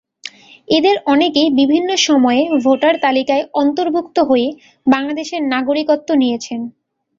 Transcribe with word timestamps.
এদের 0.67 0.95
অনেকেই 1.05 1.49
বিভিন্ন 1.59 1.89
সময়ে 2.07 2.41
ভোটার 2.63 2.95
তালিকায় 3.01 3.43
অন্তভুর্ক্ত 3.53 4.17
হয়ে 4.29 4.47
বাংলাদেশের 4.87 5.41
নাগরিকত্ব 5.53 6.09
নিয়েছেন। 6.21 6.59